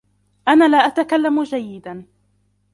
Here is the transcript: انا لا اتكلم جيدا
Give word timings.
انا 0.47 0.67
لا 0.67 0.77
اتكلم 0.77 1.43
جيدا 1.43 2.05